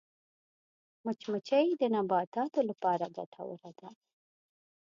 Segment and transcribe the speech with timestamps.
[1.05, 3.89] مچمچۍ د نباتاتو لپاره ګټوره ده